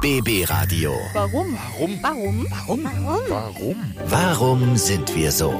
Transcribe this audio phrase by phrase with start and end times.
[0.00, 0.92] BB Radio.
[1.14, 1.56] Warum?
[1.56, 1.98] Warum?
[2.02, 2.46] Warum?
[2.84, 2.84] Warum?
[3.28, 3.76] Warum?
[4.08, 5.54] Warum sind wir so?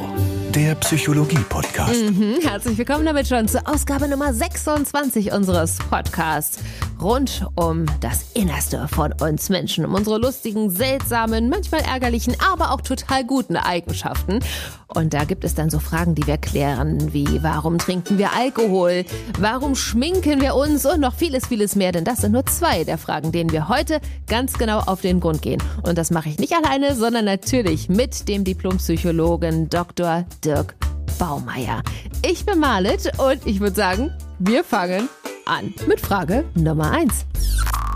[0.54, 2.02] Der Psychologie-Podcast.
[2.10, 6.58] Mhm, herzlich willkommen damit schon zur Ausgabe Nummer 26 unseres Podcasts.
[7.06, 12.80] Rund um das Innerste von uns Menschen, um unsere lustigen, seltsamen, manchmal ärgerlichen, aber auch
[12.80, 14.40] total guten Eigenschaften.
[14.88, 19.04] Und da gibt es dann so Fragen, die wir klären, wie warum trinken wir Alkohol,
[19.38, 21.92] warum schminken wir uns und noch vieles, vieles mehr.
[21.92, 25.42] Denn das sind nur zwei der Fragen, denen wir heute ganz genau auf den Grund
[25.42, 25.62] gehen.
[25.84, 30.24] Und das mache ich nicht alleine, sondern natürlich mit dem Diplompsychologen Dr.
[30.44, 30.74] Dirk
[31.20, 31.84] Baumeier.
[32.28, 35.08] Ich bin Malit und ich würde sagen, wir fangen
[35.46, 37.24] an mit Frage Nummer 1.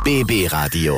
[0.04, 0.95] BB Radio.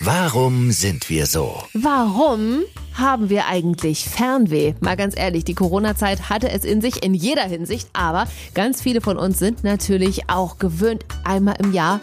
[0.00, 1.62] Warum sind wir so?
[1.72, 2.62] Warum
[2.94, 4.74] haben wir eigentlich Fernweh?
[4.80, 9.00] Mal ganz ehrlich, die Corona-Zeit hatte es in sich in jeder Hinsicht, aber ganz viele
[9.00, 12.00] von uns sind natürlich auch gewöhnt, einmal im Jahr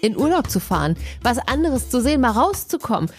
[0.00, 3.10] in Urlaub zu fahren, was anderes zu sehen, mal rauszukommen.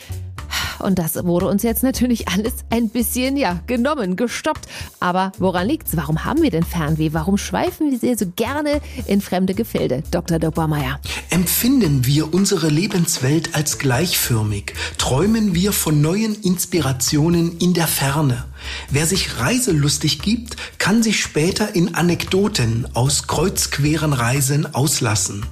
[0.80, 4.68] Und das wurde uns jetzt natürlich alles ein bisschen, ja, genommen, gestoppt.
[5.00, 5.96] Aber woran liegt's?
[5.96, 7.10] Warum haben wir denn Fernweh?
[7.14, 10.04] Warum schweifen wir so gerne in fremde Gefilde?
[10.12, 10.40] Dr.
[10.40, 11.00] Dobbermeier.
[11.30, 14.74] Empfinden wir unsere Lebenswelt als gleichförmig?
[14.98, 18.49] Träumen wir von neuen Inspirationen in der Ferne?
[18.90, 25.46] Wer sich reiselustig gibt, kann sich später in Anekdoten aus kreuzqueren Reisen auslassen.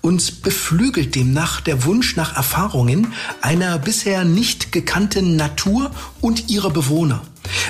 [0.00, 7.22] Uns beflügelt demnach der Wunsch nach Erfahrungen einer bisher nicht gekannten Natur und ihrer Bewohner.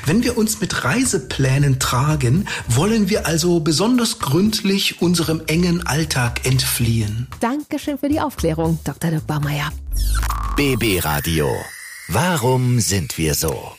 [0.04, 7.26] Wenn wir uns mit Reiseplänen tragen, wollen wir also besonders gründlich unserem engen Alltag entfliehen.
[7.40, 9.10] Dankeschön für die Aufklärung, Dr.
[9.10, 9.70] Dirk Baumeier.
[10.56, 11.50] BB Radio.
[12.08, 13.72] Warum sind wir so?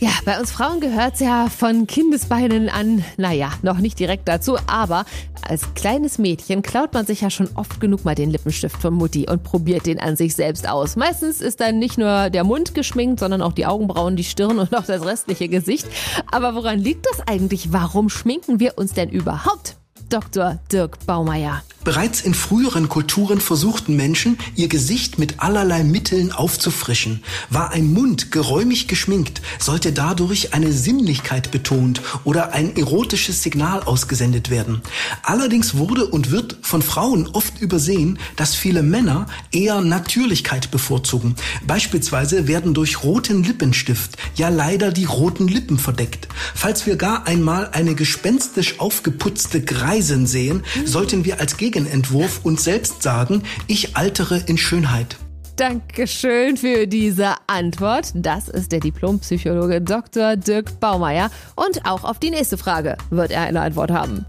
[0.00, 5.04] Ja, bei uns Frauen gehört's ja von Kindesbeinen an, naja, noch nicht direkt dazu, aber
[5.42, 9.28] als kleines Mädchen klaut man sich ja schon oft genug mal den Lippenstift von Mutti
[9.28, 10.96] und probiert den an sich selbst aus.
[10.96, 14.74] Meistens ist dann nicht nur der Mund geschminkt, sondern auch die Augenbrauen, die Stirn und
[14.74, 15.86] auch das restliche Gesicht.
[16.30, 17.72] Aber woran liegt das eigentlich?
[17.72, 19.76] Warum schminken wir uns denn überhaupt?
[20.08, 20.58] Dr.
[20.70, 21.62] Dirk Baumeier.
[21.84, 27.22] Bereits in früheren Kulturen versuchten Menschen, ihr Gesicht mit allerlei Mitteln aufzufrischen.
[27.50, 34.48] War ein Mund geräumig geschminkt, sollte dadurch eine Sinnlichkeit betont oder ein erotisches Signal ausgesendet
[34.48, 34.80] werden.
[35.22, 41.34] Allerdings wurde und wird von Frauen oft übersehen, dass viele Männer eher Natürlichkeit bevorzugen.
[41.66, 46.28] Beispielsweise werden durch roten Lippenstift ja leider die roten Lippen verdeckt.
[46.54, 53.02] Falls wir gar einmal eine gespenstisch aufgeputzte Greisin sehen, sollten wir als Gegenentwurf uns selbst
[53.02, 55.16] sagen, ich altere in Schönheit.
[55.56, 58.12] Dankeschön für diese Antwort.
[58.14, 60.36] Das ist der Diplompsychologe Dr.
[60.36, 61.32] Dirk Baumeier.
[61.56, 64.24] Und auch auf die nächste Frage wird er eine Antwort haben.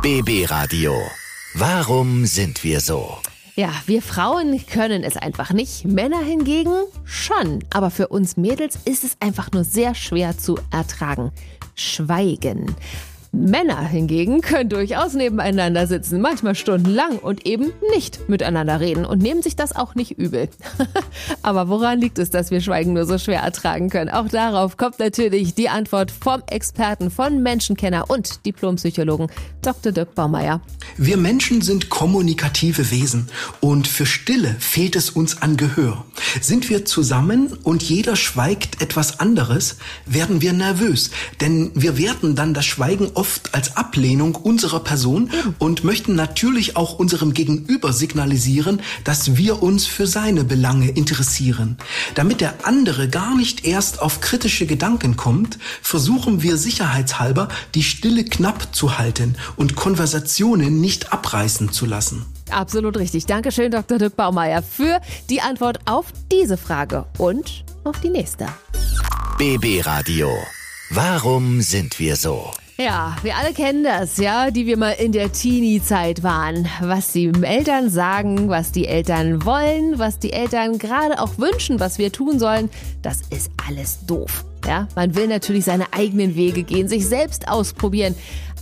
[0.00, 0.94] BB Radio.
[1.52, 3.18] Warum sind wir so?
[3.56, 5.84] Ja, wir Frauen können es einfach nicht.
[5.84, 7.62] Männer hingegen schon.
[7.74, 11.30] Aber für uns Mädels ist es einfach nur sehr schwer zu ertragen.
[11.74, 12.74] Schweigen.
[13.32, 19.42] Männer hingegen können durchaus nebeneinander sitzen, manchmal stundenlang und eben nicht miteinander reden und nehmen
[19.42, 20.48] sich das auch nicht übel.
[21.42, 24.10] Aber woran liegt es, dass wir Schweigen nur so schwer ertragen können?
[24.10, 29.28] Auch darauf kommt natürlich die Antwort vom Experten, von Menschenkenner und Diplompsychologen
[29.62, 29.92] Dr.
[29.92, 30.60] Dirk Baumeier.
[30.96, 33.28] Wir Menschen sind kommunikative Wesen
[33.60, 36.04] und für Stille fehlt es uns an Gehör.
[36.40, 41.10] Sind wir zusammen und jeder schweigt etwas anderes, werden wir nervös,
[41.40, 46.98] denn wir werten dann das Schweigen oft als Ablehnung unserer Person und möchten natürlich auch
[46.98, 51.76] unserem Gegenüber signalisieren, dass wir uns für seine Belange interessieren.
[52.14, 58.24] Damit der andere gar nicht erst auf kritische Gedanken kommt, versuchen wir sicherheitshalber, die Stille
[58.24, 62.24] knapp zu halten und Konversationen nicht abreißen zu lassen.
[62.50, 63.26] Absolut richtig.
[63.26, 63.98] Dankeschön, Dr.
[63.98, 64.98] Dirk Baumeier, für
[65.28, 68.46] die Antwort auf diese Frage und auf die nächste.
[69.36, 70.30] BB Radio.
[70.88, 72.50] Warum sind wir so?
[72.80, 76.66] Ja, wir alle kennen das, ja, die wir mal in der Teenie-Zeit waren.
[76.80, 81.98] Was die Eltern sagen, was die Eltern wollen, was die Eltern gerade auch wünschen, was
[81.98, 82.70] wir tun sollen,
[83.02, 84.46] das ist alles doof.
[84.66, 88.14] Ja, man will natürlich seine eigenen Wege gehen, sich selbst ausprobieren.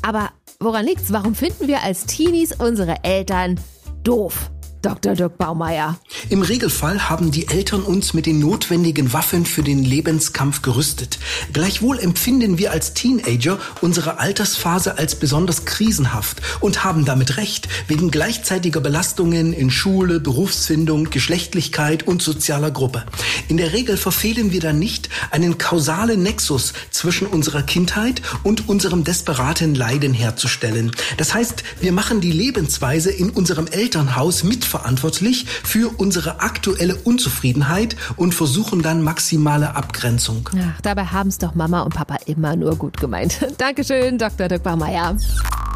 [0.03, 1.13] Aber woran liegt's?
[1.13, 3.61] Warum finden wir als Teenies unsere Eltern
[4.03, 4.51] doof?
[4.83, 5.15] Dr.
[5.15, 5.99] Dirk Baumeier.
[6.29, 11.19] Im Regelfall haben die Eltern uns mit den notwendigen Waffen für den Lebenskampf gerüstet.
[11.53, 18.13] Gleichwohl empfinden wir als Teenager unsere Altersphase als besonders krisenhaft und haben damit recht, wegen
[18.13, 23.05] gleichzeitiger Belastungen in Schule, Berufsfindung, Geschlechtlichkeit und sozialer Gruppe.
[23.49, 29.03] In der Regel verfehlen wir dann nicht einen kausalen Nexus zwischen unserer Kindheit und unserem
[29.03, 30.93] desperaten Leiden herzustellen.
[31.17, 37.97] Das heißt, wir machen die Lebensweise in unserem Elternhaus mit mitverantwortlich für unsere aktuelle Unzufriedenheit
[38.17, 40.49] und versuchen dann maximale Abgrenzung.
[40.55, 43.39] Ach, dabei haben es doch Mama und Papa immer nur gut gemeint.
[43.59, 44.49] Dankeschön, Dr.
[44.49, 45.17] Dirk Baumeier.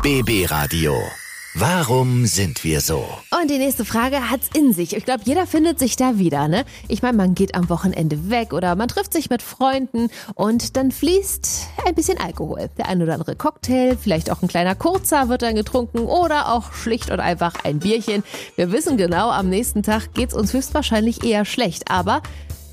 [0.02, 0.94] BB Radio.
[1.54, 3.06] Warum sind wir so?
[3.30, 4.96] Und die nächste Frage hat's in sich.
[4.96, 6.64] Ich glaube, jeder findet sich da wieder, ne?
[6.88, 10.90] Ich meine, man geht am Wochenende weg oder man trifft sich mit Freunden und dann
[10.90, 12.70] fließt ein bisschen Alkohol.
[12.78, 16.72] Der ein oder andere Cocktail, vielleicht auch ein kleiner Kurzer wird dann getrunken oder auch
[16.72, 18.24] schlicht und einfach ein Bierchen.
[18.56, 22.22] Wir wissen genau, am nächsten Tag geht's uns höchstwahrscheinlich eher schlecht, aber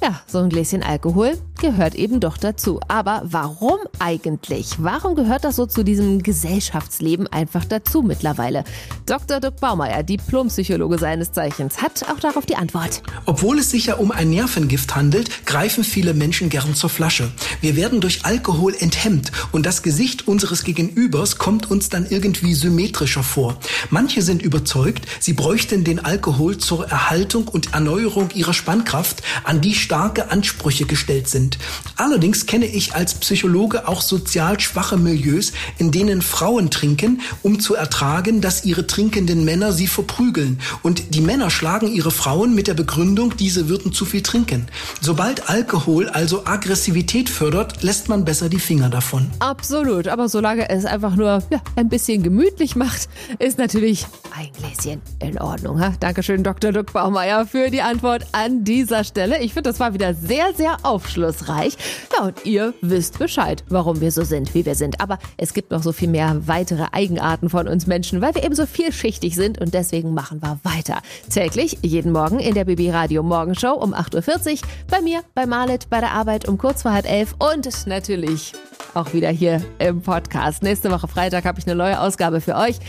[0.01, 2.79] ja, so ein Gläschen Alkohol gehört eben doch dazu.
[2.87, 4.75] Aber warum eigentlich?
[4.77, 8.63] Warum gehört das so zu diesem Gesellschaftsleben einfach dazu mittlerweile?
[9.05, 9.39] Dr.
[9.39, 13.01] Dirk Baumeier, Diplompsychologe seines Zeichens, hat auch darauf die Antwort.
[13.25, 17.29] Obwohl es sich ja um ein Nervengift handelt, greifen viele Menschen gern zur Flasche.
[17.61, 23.23] Wir werden durch Alkohol enthemmt und das Gesicht unseres Gegenübers kommt uns dann irgendwie symmetrischer
[23.23, 23.57] vor.
[23.89, 29.75] Manche sind überzeugt, sie bräuchten den Alkohol zur Erhaltung und Erneuerung ihrer Spannkraft, an die
[29.89, 31.57] starke Ansprüche gestellt sind.
[31.95, 37.73] Allerdings kenne ich als Psychologe auch sozial schwache Milieus, in denen Frauen trinken, um zu
[37.73, 40.59] ertragen, dass ihre trinkenden Männer sie verprügeln.
[40.83, 44.67] Und die Männer schlagen ihre Frauen mit der Begründung, diese würden zu viel trinken.
[45.01, 49.25] Sobald Alkohol also Aggressivität fördert, lässt man besser die Finger davon.
[49.39, 53.09] Absolut, aber solange es einfach nur ja, ein bisschen gemütlich macht,
[53.39, 54.05] ist natürlich
[54.37, 55.81] ein Gläschen in Ordnung.
[55.81, 55.93] Ha?
[55.99, 56.73] Dankeschön, Dr.
[56.73, 59.39] Dirk Baumeier, für die Antwort an dieser Stelle.
[59.39, 61.77] Ich finde, das war wieder sehr, sehr aufschlussreich.
[62.17, 65.01] Ja, und ihr wisst Bescheid, warum wir so sind, wie wir sind.
[65.01, 68.55] Aber es gibt noch so viel mehr weitere Eigenarten von uns Menschen, weil wir eben
[68.55, 71.01] so vielschichtig sind und deswegen machen wir weiter.
[71.29, 74.59] Täglich, jeden Morgen in der BB Radio Morgenshow um 8.40 Uhr,
[74.89, 78.53] bei mir, bei Marlet, bei der Arbeit um kurz vor halb elf und natürlich
[78.93, 80.63] auch wieder hier im Podcast.
[80.63, 82.79] Nächste Woche Freitag habe ich eine neue Ausgabe für euch.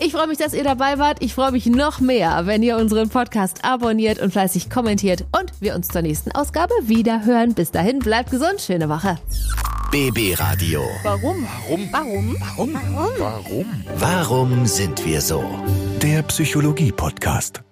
[0.00, 1.22] Ich freue mich, dass ihr dabei wart.
[1.22, 5.74] Ich freue mich noch mehr, wenn ihr unseren Podcast abonniert und fleißig kommentiert und wir
[5.74, 7.54] uns zur nächsten Ausgabe wieder hören.
[7.54, 9.18] Bis dahin, bleibt gesund, schöne Woche.
[9.90, 10.82] BB Radio.
[11.02, 11.46] Warum?
[11.68, 11.88] Warum?
[11.90, 12.74] Warum?
[12.74, 12.74] Warum?
[13.18, 13.66] Warum?
[13.96, 15.42] Warum sind wir so?
[16.02, 17.62] Der Psychologie-Podcast.